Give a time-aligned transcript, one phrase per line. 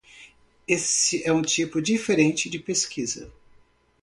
[0.67, 3.31] Este é um tipo diferente de pesquisa.